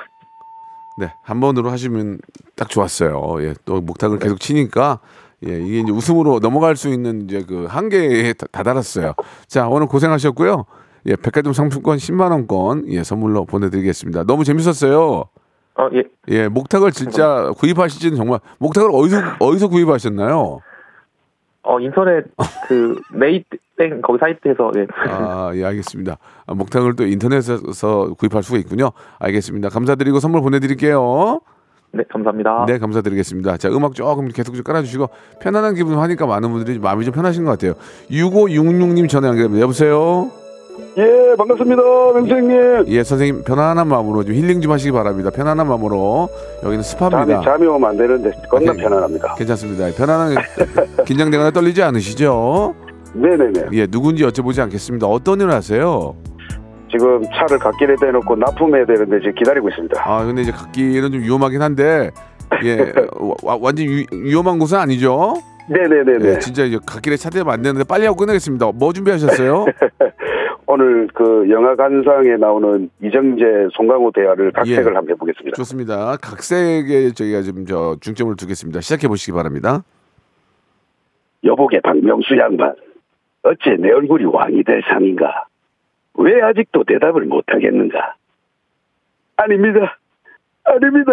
[0.97, 2.19] 네, 한 번으로 하시면
[2.56, 3.38] 딱 좋았어요.
[3.43, 4.99] 예, 또 목탁을 계속 치니까
[5.47, 9.13] 예, 이게 이제 웃음으로 넘어갈 수 있는 이제 그 한계에 다- 다다랐어요.
[9.47, 10.65] 자, 오늘 고생하셨고요.
[11.08, 14.23] 예, 백화점 상품권 10만 원권 예, 선물로 보내 드리겠습니다.
[14.25, 15.23] 너무 재밌었어요.
[15.75, 20.60] 어 예 예, 목탁을 진짜 구입하시지는 정말 목탁을 어디서 어디서 구입하셨나요?
[21.63, 22.26] 어 인터넷
[22.67, 24.88] 그 메이땡 거기 사이트에서 예.
[25.10, 26.17] 아, 예, 알겠습니다.
[26.47, 28.91] 아, 목탁을 또 인터넷에서 구입할 수가 있군요.
[29.19, 29.69] 알겠습니다.
[29.69, 31.41] 감사드리고 선물 보내드릴게요.
[31.93, 32.65] 네, 감사합니다.
[32.67, 33.58] 네, 감사드리겠습니다.
[33.58, 35.10] 자, 음악 조금 계속 좀 깔아주시고
[35.41, 37.74] 편안한 기분 하니까 많은 분들이 마음이 좀 편하신 것 같아요.
[38.10, 39.62] 6566님 전화 연결합니다.
[39.62, 40.32] 여보세요?
[40.97, 41.81] 예, 반갑습니다,
[42.13, 42.84] 명수 형님.
[42.88, 45.29] 예, 선생님 편안한 마음으로 좀 힐링 좀 하시기 바랍니다.
[45.29, 46.29] 편안한 마음으로
[46.63, 47.41] 여기는 스파입니다.
[47.41, 48.84] 잠이 오면 안 되는데 겁나 아, 네.
[48.84, 49.36] 편안합니다.
[49.36, 49.89] 괜찮습니다.
[49.95, 50.36] 편안한
[51.05, 52.75] 긴장되거나 떨리지 않으시죠?
[53.13, 53.67] 네네네.
[53.73, 55.07] 예, 누군지 여쭤보지 않겠습니다.
[55.07, 56.15] 어떤 일을 하세요?
[56.91, 60.01] 지금 차를 갓길에 대놓고 납품해야 되는데 지금 기다리고 있습니다.
[60.05, 62.12] 아, 근데 이제 갓길은 좀 위험하긴 한데
[62.65, 62.91] 예,
[63.43, 65.34] 와- 완전 히 위험한 곳은 아니죠?
[65.69, 66.29] 네네네네.
[66.36, 68.71] 예, 진짜 이제 갓길에 차 대면 안 되는데 빨리 하고 끝내겠습니다.
[68.75, 69.65] 뭐 준비하셨어요?
[70.71, 74.95] 오늘 그 영화 관상에 나오는 이정재 송강호 대화를 각색을 예.
[74.95, 75.55] 한번 해보겠습니다.
[75.57, 76.15] 좋습니다.
[76.21, 78.79] 각색에 저희가 좀 저 중점을 두겠습니다.
[78.79, 79.84] 시작해 보시기 바랍니다.
[81.43, 82.73] 여보게 박명수 양반,
[83.43, 85.45] 어째 내 얼굴이 왕이 될 상인가?
[86.13, 88.15] 왜 아직도 대답을 못하겠는가?
[89.36, 89.97] 아닙니다.
[90.63, 91.12] 아닙니다.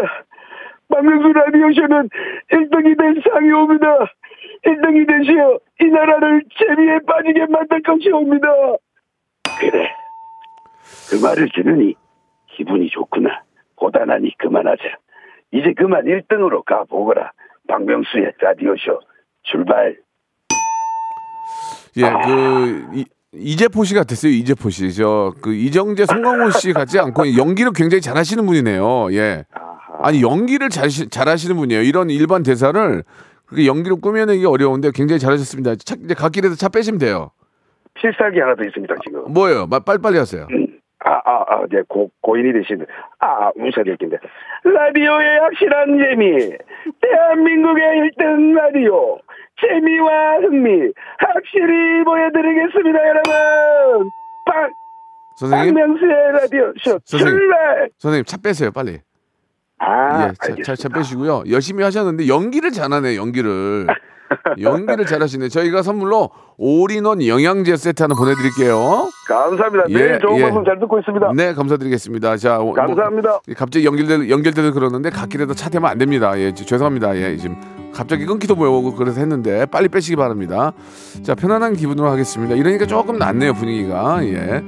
[0.89, 2.11] 박명수 라디오쇼는
[2.53, 3.87] 1등이 된 상이 옵니다.
[4.65, 8.49] 1등이 되시어 이 나라를 재미에 빠지게 만들 것이 옵니다.
[9.61, 9.89] 그래.
[11.11, 11.95] 그 말을 들으니
[12.57, 13.43] 기분이 좋구나.
[13.77, 14.83] 고단하니 그만하자.
[15.53, 17.33] 이제 그만 1등으로 가보거라.
[17.69, 19.01] 박명수의 라디오쇼
[19.43, 19.97] 출발.
[21.97, 24.33] 예, 그 이, 이재포 씨 같았어요.
[24.33, 24.93] 이재포 씨.
[24.95, 29.13] 저 그 이정재 송강호 씨 같지 않고 연기를 굉장히 잘 하시는 분이네요.
[29.13, 29.45] 예.
[30.03, 31.83] 아니 연기를 잘 잘 하시는 분이에요.
[31.83, 33.03] 이런 일반 대사를
[33.47, 35.77] 그렇게 연기로 꾸며내기 어려운데 굉장히 잘하셨습니다.
[35.77, 37.31] 차, 이제 갓길에서 차 빼시면 돼요.
[38.01, 39.33] 필살기 하나 더 있습니다, 지금.
[39.33, 39.67] 뭐예요?
[39.67, 40.47] 마- 빨리빨리 하세요.
[41.05, 42.85] 아, 아, 아, 이제 고, 고인이 되신,
[43.21, 44.17] 아, 웃어야 될 텐데.
[44.65, 46.57] 라디오의 확실한 재미.
[47.01, 47.85] 대한민국의
[48.17, 49.19] 1등 라디오.
[49.61, 50.93] 재미와 흥미.
[51.19, 54.11] 확실히 보여드리겠습니다, 여러분.
[54.45, 54.71] 박,
[55.37, 57.39] 선생님, 박명수의 라디오 쇼 선생님.
[57.39, 57.89] 출발!
[57.99, 58.71] 선생님 차 빼세요.
[58.73, 58.99] 빨리.
[59.79, 60.33] 아, 예,
[60.63, 60.75] 차, 차.
[60.75, 61.45] 차 빼시고요.
[61.51, 63.17] 열심히 하셨는데 연기를 잘하네.
[63.17, 63.87] 연기를.
[64.61, 65.49] 연기를 잘하시네.
[65.49, 69.09] 저희가 선물로 올인원 영양제 세트 하나 보내드릴게요.
[69.29, 69.85] 감사합니다.
[69.91, 70.43] 예, 매일 좋은 예.
[70.43, 71.33] 방송 잘 듣고 있습니다.
[71.35, 72.37] 네, 감사드리겠습니다.
[72.39, 73.41] 자, 오- 뭐, 감사합니다.
[73.57, 76.39] 갑자기 연결될 연결되서 그러는데 갓길에도 차 대면 안 됩니다.
[76.39, 77.17] 예, 지- 죄송합니다.
[77.17, 77.57] 예, 지금
[77.95, 80.73] 갑자기 끊기도 뭐고 그래서 했는데 빨리 빼시기 바랍니다.
[81.23, 82.55] 자, 편안한 기분으로 하겠습니다.
[82.55, 84.25] 이러니까 조금 낫네요 분위기가.
[84.25, 84.63] 예.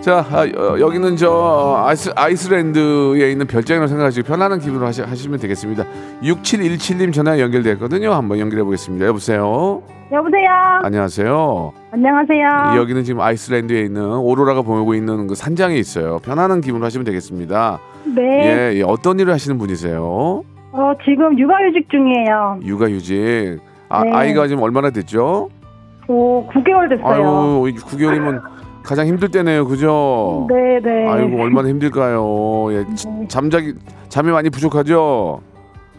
[0.00, 5.84] 자, 아, 어, 여기는 저 아이스, 아이슬란드에 있는 별장이라고 생각하시고 편안한 기분으로 하시, 하시면 되겠습니다.
[6.22, 8.12] 6717님 전화 연결됐거든요.
[8.12, 9.06] 한번 연결해 보겠습니다.
[9.06, 9.82] 여보세요.
[10.12, 10.48] 여보세요.
[10.84, 11.72] 안녕하세요.
[11.90, 12.80] 안녕하세요.
[12.80, 16.20] 여기는 지금 아이슬란드에 있는 오로라가 보이고 있는 그 산장에 있어요.
[16.20, 17.80] 편안한 기분으로 하시면 되겠습니다.
[18.14, 18.22] 네.
[18.72, 20.00] 예, 예, 어떤 일을 하시는 분이세요?
[20.72, 22.60] 어, 지금 육아휴직 중이에요.
[22.64, 23.58] 육아휴직.
[23.88, 24.12] 아, 네.
[24.12, 25.50] 아이가 지금 얼마나 됐죠?
[26.06, 27.06] 오, 9개월 됐어요.
[27.06, 28.40] 아유, 9개월이면
[28.88, 30.46] 가장 힘들 때네요, 그죠?
[30.48, 31.06] 네, 네.
[31.06, 32.68] 아이고 얼마나 힘들까요?
[32.72, 33.28] 예, 지- 네.
[33.28, 33.74] 잠자기
[34.08, 35.40] 잠이 많이 부족하죠?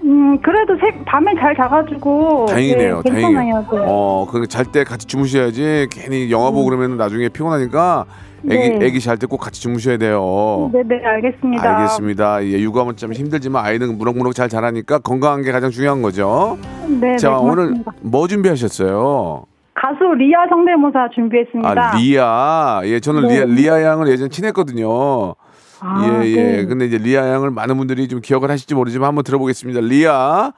[0.04, 2.48] 음, 그래도 새, 밤에 잘 자가지고.
[2.48, 3.12] 다행이네요, 네.
[3.12, 3.60] 다행이에요.
[3.72, 3.78] 네.
[3.86, 5.88] 어, 그잘때 같이 주무셔야지.
[5.92, 8.06] 괜히 영화 보고 그러면 나중에 피곤하니까
[8.50, 8.86] 애기 네.
[8.88, 10.72] 애기 잘 때 꼭 같이 주무셔야 돼요.
[10.74, 11.78] 네, 네, 알겠습니다.
[11.78, 12.44] 알겠습니다.
[12.46, 16.58] 예, 육아는 좀 힘들지만 아이는 무럭무럭 잘 자라니까 건강한 게 가장 중요한 거죠.
[16.88, 17.76] 네, 자, 네, 오늘.
[18.02, 19.44] 뭐 준비하셨어요?
[19.80, 21.70] 가수 리아 성대모사 준비했습니다.
[21.70, 22.82] 아, 리아.
[22.84, 23.46] 예, 저는 네.
[23.46, 25.36] 리아, 리아 양을 예전에 친했거든요.
[25.80, 26.36] 아, 예, 예.
[26.58, 26.66] 네.
[26.66, 29.80] 근데 이제 리아 양을 많은 분들이 좀 기억을 하실지 모르지만 한번 들어보겠습니다.
[29.80, 30.52] 리아.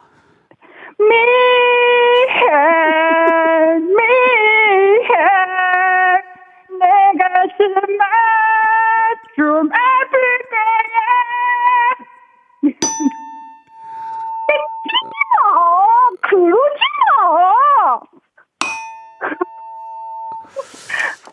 [0.98, 1.12] 미해,
[3.78, 5.14] 미해,
[6.80, 6.86] 내
[7.20, 8.04] 가슴아
[9.36, 11.02] 좀 아플 거야.
[15.54, 18.11] 어, 그러지 마.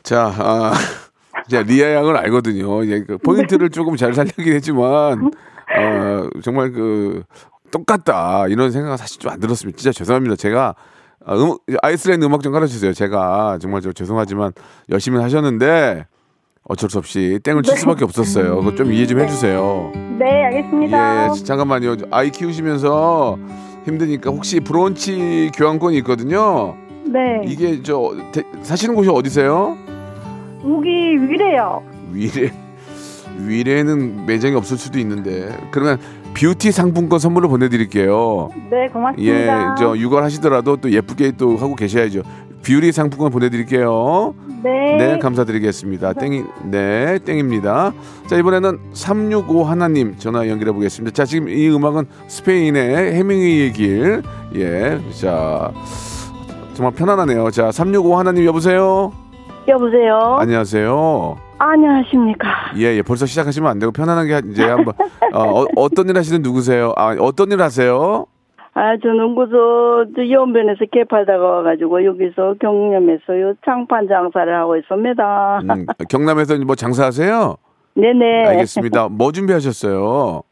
[0.09, 0.73] 자, 아,
[1.51, 2.87] 자, 리아 양을 알거든요.
[2.87, 5.31] 예, 그 포인트를 조금 잘 살리긴 했지만,
[5.77, 7.25] 어, 정말 그,
[7.71, 8.47] 똑같다.
[8.49, 9.77] 이런 생각은 사실 좀 안 들었습니다.
[9.77, 10.37] 진짜 죄송합니다.
[10.37, 10.75] 제가,
[11.27, 12.95] 아, 음, 아이슬란드 음악 좀 가르쳐주세요.
[12.95, 14.53] 제가 정말 저 죄송하지만
[14.91, 16.07] 열심히 하셨는데,
[16.65, 18.57] 어쩔 수 없이 땡을 칠 수밖에 없었어요.
[18.57, 19.93] 그거 좀 이해 좀 해주세요.
[20.19, 21.27] 네, 알겠습니다.
[21.37, 21.97] 예, 잠깐만요.
[22.11, 23.39] 아이 키우시면서
[23.85, 26.77] 힘드니까 혹시 브런치 교환권이 있거든요.
[27.07, 29.79] 네, 이게 저 대- 사시는 곳이 어디세요?
[30.65, 31.83] 여기 위례요.
[32.13, 32.51] 위례
[33.39, 35.99] 위례는 매장이 없을 수도 있는데 그러면
[36.35, 38.51] 뷰티 상품권 선물로 보내드릴게요.
[38.71, 39.75] 네, 예, 고맙습니다.
[39.77, 42.23] 저 육아를 하시더라도 또 예쁘게 또 하고 계셔야죠.
[42.63, 44.35] 뷰티 상품권 보내드릴게요.
[44.63, 46.15] 네, 네, 감사드리겠습니다.
[46.15, 47.93] 땡이, 네, 땡입니다.
[48.27, 51.15] 자, 이번에는 365 하나 님 전화 연결해 보겠습니다.
[51.15, 54.23] 자, 지금 이 음악은 스페인의 해밍웨이의 길.
[54.57, 55.73] 예, 자,
[56.75, 57.51] 정말 편안하네요.
[57.53, 59.13] 자, 365 하나님 여보세요?
[59.69, 60.37] 여보세요.
[60.41, 61.37] 안녕하세요.
[61.59, 62.49] 안녕하십니까.
[62.79, 63.03] 예, 예.
[63.03, 64.95] 벌써 시작하시면 안 되고 편안하게 이제 한번
[65.35, 66.95] 어, 어, 떤 일 하시는 누구세요?
[66.97, 68.25] 아, 어떤 일 하세요?
[68.75, 75.61] 아, 저는 그저 저 연변에서 개팔다가 와가지고 여기서 경남에서 요 장판 장사를 하고 있습니다.
[75.65, 77.57] 음, 경남에서 뭐 장사하세요?
[77.95, 78.47] 네네.
[78.47, 79.09] 알겠습니다.
[79.09, 80.43] 뭐 준비하셨어요?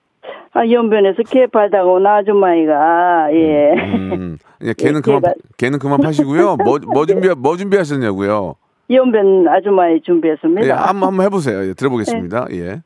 [0.52, 3.72] 아, 연변에서 개 팔다가 온 아줌마이가, 예.
[3.94, 6.57] 음, 예, 걔는 예, 그만 제가- 걔는 그만 파시고요.
[6.57, 8.55] 뭐뭐 준비 뭐 준비하셨냐고요?
[8.90, 10.66] 연변 아줌마이 준비했습니다.
[10.66, 11.68] 예, 한번 한번 해보세요.
[11.68, 12.46] 예, 들어보겠습니다.
[12.53, 12.83] 예.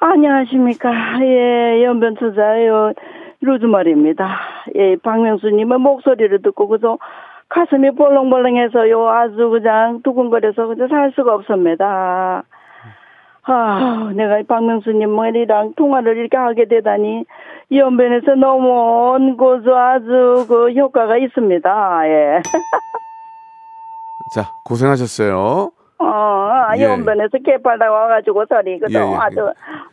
[0.00, 0.90] 안녕하십니까.
[1.22, 2.92] 예, 연변 투자요.
[3.40, 4.38] 루즈말입니다.
[4.76, 6.98] 예, 박명수님의 목소리를 듣고 그저
[7.48, 9.08] 가슴이 벌렁벌렁해서요.
[9.08, 12.44] 아주 그냥 두근거려서 그저 살 수가 없습니다.
[13.44, 17.24] 아, 내가 이 박명수님이랑 통화를 이렇게 하게 되다니
[17.72, 22.08] 연변에서 너무 온고저 아주 그 효과가 있습니다.
[22.08, 22.42] 예.
[24.34, 25.70] 자, 고생하셨어요.
[26.00, 26.82] 어, 예.
[26.82, 29.16] 연변에서 개 팔다가 와가지고 소리 그저 예, 예.
[29.16, 29.36] 아주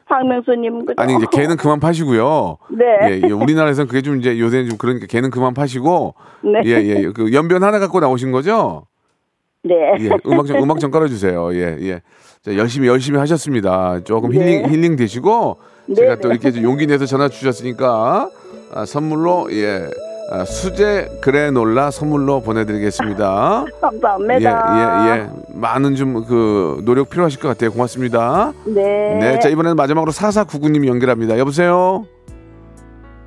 [0.07, 2.57] 박명수님 그저 아니 이제 걔는 그만 파시고요.
[2.69, 2.85] 네.
[3.09, 6.61] 예, 예, 우리나라에서는 그게 좀 이제 요새는 좀 그러니까 걔는 그만 파시고 네.
[6.65, 7.11] 예, 예.
[7.11, 8.85] 그 연변 하나 갖고 나오신 거죠?
[9.63, 9.73] 네.
[9.99, 10.09] 예.
[10.27, 11.51] 음악 좀 음악 좀 깔아 주세요.
[11.55, 12.01] 예, 예.
[12.43, 14.01] 자, 열심히 열심히 하셨습니다.
[14.03, 14.37] 조금 네.
[14.37, 16.35] 힐링 힐링 되시고 네, 제가 또 네.
[16.35, 18.29] 이렇게 좀 용기 내서 전화 주셨으니까
[18.75, 19.87] 아, 선물로 예.
[20.31, 23.65] 아, 수제 그래놀라 선물로 보내드리겠습니다.
[23.79, 25.05] 감사합니다.
[25.05, 25.29] 예, 예, 예.
[25.53, 27.71] 많은 좀 그 노력 필요하실 것 같아요.
[27.71, 28.53] 고맙습니다.
[28.65, 29.17] 네.
[29.19, 31.37] 네, 자 이번에는 마지막으로 4499님 연결합니다.
[31.37, 32.05] 여보세요.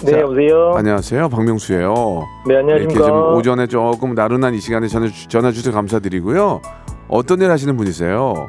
[0.05, 0.73] 네, 자, 여보세요.
[0.77, 1.95] 안녕하세요, 박명수예요.
[2.47, 3.07] 네, 이렇게 안녕하십니까.
[3.07, 6.61] 좀 오전에 조금 나른한 이 시간에 전화, 주- 전화 주셔서 감사드리고요.
[7.09, 8.49] 어떤 일 하시는 분이세요?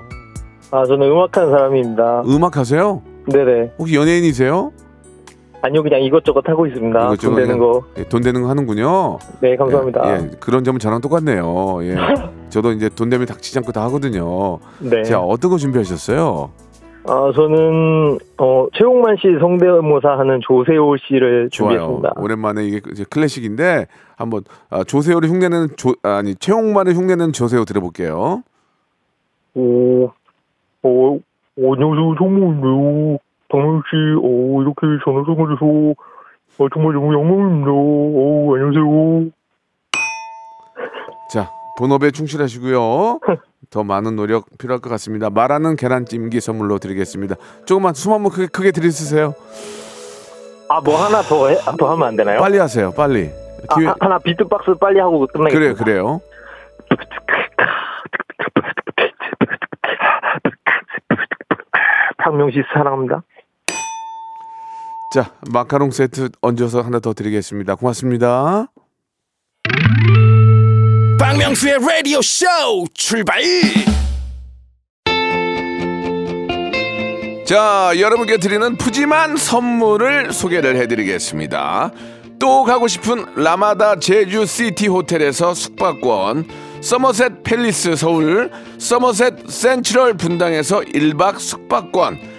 [0.71, 2.23] 아, 저는 음악하는 사람입니다.
[2.27, 3.01] 음악 하세요?
[3.31, 3.73] 네네.
[3.79, 4.71] 혹시 연예인이세요?
[5.61, 6.99] 아니요, 그냥 이것저것 하고 있습니다.
[6.99, 7.83] 이것저것 돈 되는 거.
[7.97, 9.19] 예, 돈 되는 거 하는군요.
[9.41, 10.01] 네, 감사합니다.
[10.05, 11.79] 예, 예, 그런 점은 저랑 똑같네요.
[11.83, 11.95] 예.
[12.49, 14.59] 저도 이제 돈 되면 닥치지 않고 다 하거든요.
[14.79, 15.03] 네.
[15.03, 16.49] 자, 어떤 거 준비하셨어요?
[17.05, 21.77] 아, 저는 어, 최홍만 씨 성대모사 하는 조세호 씨를 좋아요.
[21.79, 22.13] 준비했습니다.
[22.17, 28.43] 오랜만에 이게 이제 클래식인데 한번 아, 조세호를 흉내내는 조 아니 최홍만을 흉내내는 조세호 들어볼게요.
[29.55, 30.11] 오, 어,
[30.83, 31.19] 어,
[31.57, 33.17] 안녕하세요, 성모인데요.
[33.49, 35.65] 박명 씨, 어, 이렇게 전화 통화해서
[36.59, 37.71] 어, 정말 너무 영광입니다.
[37.71, 39.31] 어, 안녕하세요.
[41.33, 43.19] 자, 본업에 충실하시고요.
[43.71, 45.29] 더 많은 노력 필요할 것 같습니다.
[45.29, 47.35] 말하는 계란찜기 선물로 드리겠습니다.
[47.65, 49.33] 조금만 숨 한번 크게, 크게 들이쓰세요.
[50.69, 52.39] 아, 뭐 하나 더, 해, 더 하면 안 되나요?
[52.39, 52.91] 빨리 하세요.
[52.91, 53.29] 빨리.
[53.69, 55.59] 아, 기회 하- 하나 비트박스 빨리 하고 끝내겠습니다.
[55.59, 56.21] 그래요, 그래요.
[62.17, 63.23] 박명 씨 사랑합니다.
[65.11, 67.73] 자, 마카롱 세트 얹어서 하나 더 드리겠습니다.
[67.75, 68.67] 고맙습니다.
[71.19, 72.45] 박명수의 라디오 쇼
[72.93, 73.41] 출발
[77.45, 81.91] 자, 여러분께 드리는 푸짐한 선물을 소개를 해드리겠습니다.
[82.37, 86.47] 또 가고 싶은 라마다 제주 시티 호텔에서 숙박권,
[86.81, 92.38] 서머셋 팰리스 서울, 서머셋 센트럴 분당에서 1박 숙박권,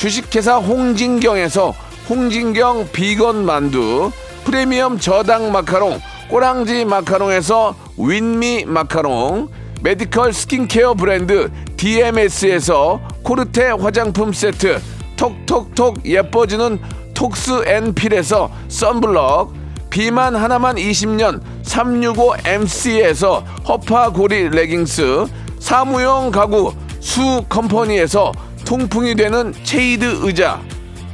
[0.00, 1.74] 주식회사 홍진경에서
[2.08, 4.10] 홍진경 비건 만두
[4.44, 9.50] 프리미엄 저당 마카롱 꼬랑지 마카롱에서 윈미 마카롱
[9.82, 14.80] medical skincare 브랜드 DMS에서 코르테 화장품 세트
[15.16, 16.80] 톡톡톡 예뻐지는
[17.12, 19.52] 톡스 앤 필에서 썬블럭
[19.90, 25.26] 비만 하나만 20년 365MC에서 허파고리 레깅스
[25.58, 28.32] 사무용 가구 수 컴퍼니에서
[28.70, 30.60] 통풍이 되는 체이드 의자.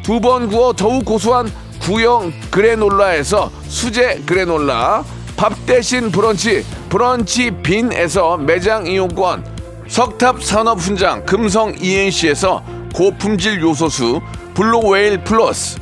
[0.02, 1.50] 두 번 구워 더욱 고소한
[1.80, 5.02] 구형 그래놀라에서 수제 granola
[5.38, 9.44] 밥 대신 brunch 브런치 빈에서 매장 이용권
[9.88, 12.62] 석탑 산업 훈장 금성 ENC에서
[12.94, 14.20] 고품질 요소수
[14.54, 15.78] 블루웨일 플러스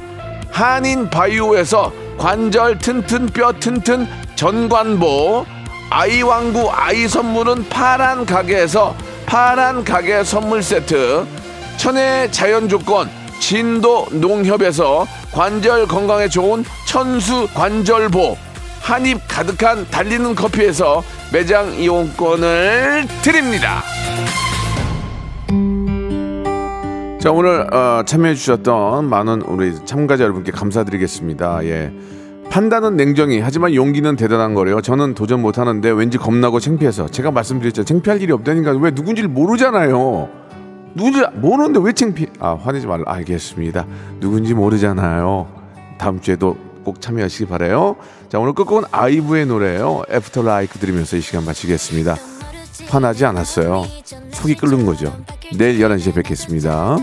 [0.52, 4.06] 한인 바이오에서 관절 튼튼 뼈 튼튼
[4.36, 5.44] 전관보
[5.90, 8.94] 아이왕구 아이 선물은 파란 가게에서
[9.26, 11.43] 파란 가게 선물 세트
[11.84, 13.10] 천혜 자연 조건
[13.40, 18.38] 진도 농협에서 관절 건강에 좋은 천수 관절보
[18.80, 23.82] 한입 가득한 달리는 커피에서 매장 이용권을 드립니다.
[27.20, 31.66] 자 오늘 어, 참여해 주셨던 많은 우리 참가자 여러분께 감사드리겠습니다.
[31.66, 31.92] 예.
[32.48, 34.80] 판단은 냉정히 하지만 용기는 대단한 거래요.
[34.80, 37.84] 저는 도전 못 하는데 왠지 겁나고 창피해서 제가 말씀드렸죠.
[37.84, 40.43] 창피할 일이 없다니까 왜 누군지를 모르잖아요.
[40.94, 42.26] 누군지 모르는데 왜 창피?
[42.38, 43.04] 아 화내지 말라.
[43.06, 43.86] 알겠습니다.
[44.20, 45.48] 누군지 모르잖아요.
[45.98, 47.96] 다음 주에도 꼭 참여하시기 바래요.
[48.28, 50.02] 자 오늘 끝곡은 아이브의 노래예요.
[50.10, 52.16] After Like 들으면서 이 시간 마치겠습니다.
[52.88, 53.84] 화나지 않았어요.
[54.32, 55.16] 속이 끓는 거죠.
[55.56, 56.96] 내일 11시에 뵙겠습니다.